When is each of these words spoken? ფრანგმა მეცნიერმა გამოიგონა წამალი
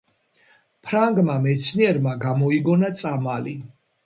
ფრანგმა 0.87 1.35
მეცნიერმა 1.43 2.15
გამოიგონა 2.25 2.91
წამალი 3.05 3.57